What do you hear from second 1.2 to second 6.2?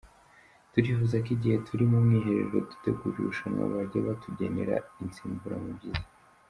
ko igihe turi mu mwiherero dutegura irushanwa bajya batugenera insimburamubyizi.